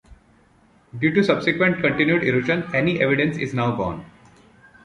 Due 0.97 1.13
to 1.13 1.23
subsequent 1.23 1.79
continued 1.79 2.23
erosion, 2.23 2.67
any 2.73 2.99
evidence 2.99 3.37
is 3.37 3.53
now 3.53 3.75
gone. 3.75 4.03